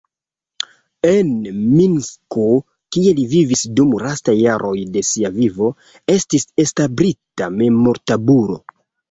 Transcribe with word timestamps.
En 1.09 1.27
Minsko, 1.79 2.45
kie 2.97 3.11
li 3.19 3.25
vivis 3.33 3.61
dum 3.81 3.93
lastaj 4.05 4.35
jaroj 4.39 4.73
de 4.97 5.05
sia 5.11 5.33
vivo, 5.37 5.71
estis 6.17 6.49
establita 6.67 7.53
memortabulo. 7.61 8.59